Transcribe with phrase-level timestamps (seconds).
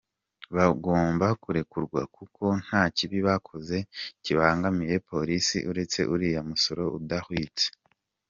[0.55, 3.77] Bagomba kurekurwa kuko nta kibi bakoze
[4.23, 7.65] kibangamiye Polisi uretse uriya musoro udahwitse.